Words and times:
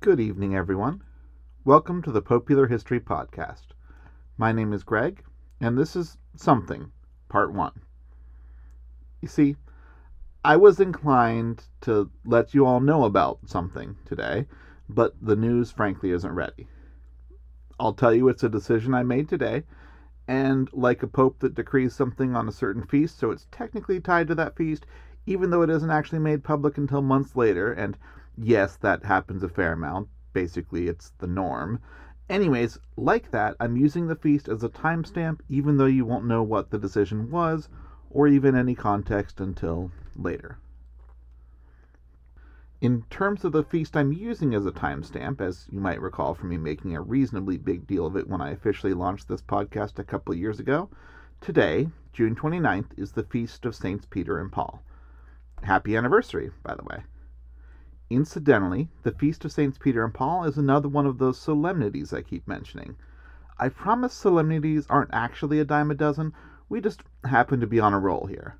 Good 0.00 0.18
evening, 0.18 0.56
everyone. 0.56 1.02
Welcome 1.62 2.00
to 2.02 2.10
the 2.10 2.22
Popular 2.22 2.68
History 2.68 3.00
Podcast. 3.00 3.66
My 4.38 4.50
name 4.50 4.72
is 4.72 4.82
Gregg, 4.82 5.22
and 5.60 5.76
this 5.76 5.94
is 5.94 6.16
Something, 6.34 6.90
Part 7.28 7.52
1. 7.52 7.70
You 9.20 9.28
see, 9.28 9.56
I 10.42 10.56
was 10.56 10.80
inclined 10.80 11.64
to 11.82 12.10
let 12.24 12.54
you 12.54 12.64
all 12.64 12.80
know 12.80 13.04
about 13.04 13.40
something 13.44 13.96
today, 14.06 14.46
but 14.88 15.14
the 15.20 15.36
news, 15.36 15.70
frankly, 15.70 16.12
isn't 16.12 16.34
ready. 16.34 16.66
I'll 17.78 17.92
tell 17.92 18.14
you 18.14 18.30
it's 18.30 18.42
a 18.42 18.48
decision 18.48 18.94
I 18.94 19.02
made 19.02 19.28
today, 19.28 19.64
and 20.26 20.70
like 20.72 21.02
a 21.02 21.06
pope 21.06 21.40
that 21.40 21.54
decrees 21.54 21.94
something 21.94 22.34
on 22.34 22.48
a 22.48 22.52
certain 22.52 22.86
feast, 22.86 23.18
so 23.18 23.30
it's 23.30 23.48
technically 23.52 24.00
tied 24.00 24.28
to 24.28 24.34
that 24.36 24.56
feast, 24.56 24.86
even 25.26 25.50
though 25.50 25.62
it 25.62 25.70
isn't 25.70 25.90
actually 25.90 26.18
made 26.18 26.44
public 26.44 26.76
until 26.76 27.00
months 27.00 27.34
later, 27.34 27.72
and 27.72 27.96
yes, 28.36 28.76
that 28.76 29.04
happens 29.04 29.42
a 29.42 29.48
fair 29.48 29.72
amount. 29.72 30.08
Basically, 30.32 30.88
it's 30.88 31.10
the 31.18 31.26
norm. 31.26 31.78
Anyways, 32.28 32.78
like 32.96 33.30
that, 33.30 33.56
I'm 33.60 33.76
using 33.76 34.06
the 34.06 34.16
feast 34.16 34.48
as 34.48 34.62
a 34.62 34.68
timestamp, 34.68 35.40
even 35.48 35.76
though 35.76 35.86
you 35.86 36.04
won't 36.04 36.26
know 36.26 36.42
what 36.42 36.70
the 36.70 36.78
decision 36.78 37.30
was, 37.30 37.68
or 38.10 38.28
even 38.28 38.54
any 38.54 38.74
context 38.74 39.40
until 39.40 39.90
later. 40.16 40.58
In 42.80 43.02
terms 43.08 43.44
of 43.44 43.52
the 43.52 43.64
feast 43.64 43.96
I'm 43.96 44.12
using 44.12 44.54
as 44.54 44.66
a 44.66 44.72
timestamp, 44.72 45.40
as 45.40 45.66
you 45.70 45.80
might 45.80 46.02
recall 46.02 46.34
from 46.34 46.50
me 46.50 46.58
making 46.58 46.94
a 46.94 47.00
reasonably 47.00 47.56
big 47.56 47.86
deal 47.86 48.04
of 48.04 48.16
it 48.16 48.28
when 48.28 48.42
I 48.42 48.50
officially 48.50 48.92
launched 48.92 49.26
this 49.26 49.40
podcast 49.40 49.98
a 49.98 50.04
couple 50.04 50.34
years 50.34 50.60
ago, 50.60 50.90
today, 51.40 51.88
June 52.12 52.34
29th, 52.34 52.98
is 52.98 53.12
the 53.12 53.22
feast 53.22 53.64
of 53.64 53.74
Saints 53.74 54.04
Peter 54.04 54.38
and 54.38 54.52
Paul. 54.52 54.82
Happy 55.64 55.96
anniversary, 55.96 56.50
by 56.62 56.74
the 56.74 56.84
way. 56.84 57.04
Incidentally, 58.10 58.90
the 59.02 59.12
Feast 59.12 59.46
of 59.46 59.52
Saints 59.52 59.78
Peter 59.78 60.04
and 60.04 60.12
Paul 60.12 60.44
is 60.44 60.58
another 60.58 60.88
one 60.88 61.06
of 61.06 61.16
those 61.16 61.38
solemnities 61.38 62.12
I 62.12 62.20
keep 62.20 62.46
mentioning. 62.46 62.96
I 63.58 63.70
promise 63.70 64.12
solemnities 64.12 64.86
aren't 64.90 65.14
actually 65.14 65.58
a 65.60 65.64
dime 65.64 65.90
a 65.90 65.94
dozen, 65.94 66.34
we 66.68 66.82
just 66.82 67.02
happen 67.24 67.60
to 67.60 67.66
be 67.66 67.80
on 67.80 67.94
a 67.94 67.98
roll 67.98 68.26
here. 68.26 68.56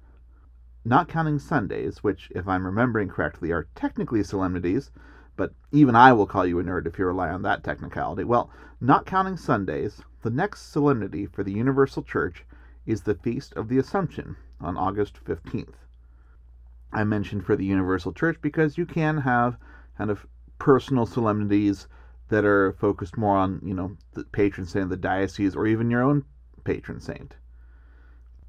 Not 0.82 1.08
counting 1.08 1.38
Sundays, 1.38 2.02
which, 2.02 2.32
if 2.34 2.48
I'm 2.48 2.64
remembering 2.64 3.10
correctly, 3.10 3.52
are 3.52 3.68
technically 3.74 4.22
solemnities, 4.22 4.90
but 5.36 5.52
even 5.72 5.94
I 5.94 6.14
will 6.14 6.26
call 6.26 6.46
you 6.46 6.58
a 6.58 6.64
nerd 6.64 6.86
if 6.86 6.98
you 6.98 7.04
rely 7.04 7.28
on 7.28 7.42
that 7.42 7.62
technicality. 7.62 8.24
Well, 8.24 8.50
not 8.80 9.04
counting 9.04 9.36
Sundays, 9.36 10.02
the 10.22 10.30
next 10.30 10.72
solemnity 10.72 11.26
for 11.26 11.42
the 11.44 11.52
Universal 11.52 12.04
Church 12.04 12.46
is 12.86 13.02
the 13.02 13.14
Feast 13.14 13.52
of 13.54 13.68
the 13.68 13.76
Assumption 13.76 14.36
on 14.58 14.78
August 14.78 15.22
15th. 15.22 15.74
I 16.94 17.02
mentioned 17.04 17.44
for 17.44 17.56
the 17.56 17.64
Universal 17.64 18.12
Church 18.12 18.38
because 18.40 18.78
you 18.78 18.86
can 18.86 19.18
have 19.18 19.58
kind 19.98 20.10
of 20.10 20.26
personal 20.58 21.06
solemnities 21.06 21.88
that 22.28 22.44
are 22.44 22.72
focused 22.72 23.16
more 23.16 23.36
on, 23.36 23.60
you 23.64 23.74
know, 23.74 23.96
the 24.12 24.24
patron 24.24 24.66
saint 24.66 24.84
of 24.84 24.90
the 24.90 24.96
diocese 24.96 25.56
or 25.56 25.66
even 25.66 25.90
your 25.90 26.02
own 26.02 26.24
patron 26.62 27.00
saint. 27.00 27.36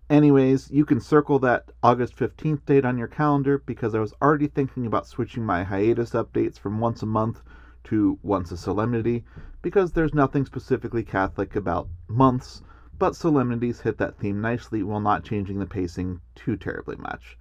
Anyways, 0.10 0.70
you 0.70 0.86
can 0.86 1.02
circle 1.02 1.40
that 1.40 1.72
August 1.82 2.16
15th 2.16 2.64
date 2.66 2.86
on 2.86 3.00
your 3.00 3.08
calendar 3.08 3.58
because 3.58 3.96
I 3.96 4.00
was 4.00 4.14
already 4.22 4.48
thinking 4.48 4.86
about 4.86 5.08
switching 5.08 5.44
my 5.44 5.64
hiatus 5.64 6.12
updates 6.12 6.59
from 6.59 6.80
once 6.80 7.02
a 7.02 7.08
month 7.08 7.42
to 7.86 8.20
once 8.22 8.52
a 8.52 8.58
solemnity 8.58 9.26
because 9.64 9.94
there's 9.94 10.14
nothing 10.14 10.46
specifically 10.46 11.04
Catholic 11.04 11.56
about 11.56 11.90
months, 12.08 12.62
but 13.00 13.16
solemnities 13.16 13.82
hit 13.82 13.98
that 13.98 14.18
theme 14.20 14.40
nicely 14.40 14.84
while 14.84 15.00
not 15.00 15.24
changing 15.24 15.58
the 15.58 15.66
pacing 15.66 16.22
too 16.36 16.56
terribly 16.56 16.96
much. 16.98 17.38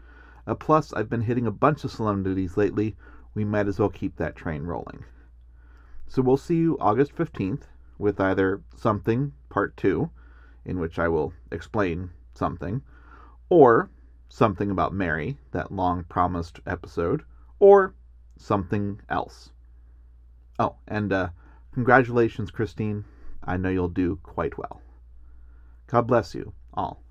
Uh, 0.46 0.54
plus, 0.54 0.92
I've 0.92 1.08
been 1.08 1.22
hitting 1.22 1.46
a 1.46 1.50
bunch 1.50 1.84
of 1.84 1.90
solemnities 1.90 2.56
lately. 2.56 2.96
We 3.34 3.44
might 3.44 3.68
as 3.68 3.78
well 3.78 3.88
keep 3.88 4.16
that 4.16 4.36
train 4.36 4.64
rolling. 4.64 5.04
So 6.06 6.22
we'll 6.22 6.36
see 6.36 6.56
you 6.56 6.76
August 6.80 7.14
15th 7.14 7.62
with 7.98 8.20
either 8.20 8.62
Something 8.76 9.32
Part 9.48 9.76
2, 9.76 10.10
in 10.64 10.78
which 10.78 10.98
I 10.98 11.08
will 11.08 11.32
explain 11.50 12.10
something, 12.34 12.82
or 13.48 13.90
Something 14.28 14.70
About 14.70 14.92
Mary, 14.92 15.38
that 15.52 15.72
long 15.72 16.04
promised 16.04 16.60
episode, 16.66 17.22
or 17.58 17.94
something 18.36 19.00
else. 19.08 19.50
Oh, 20.58 20.76
and 20.88 21.12
uh, 21.12 21.28
congratulations, 21.72 22.50
Christine. 22.50 23.04
I 23.42 23.56
know 23.56 23.68
you'll 23.68 23.88
do 23.88 24.16
quite 24.22 24.58
well. 24.58 24.82
God 25.86 26.06
bless 26.06 26.34
you 26.34 26.52
all. 26.72 27.03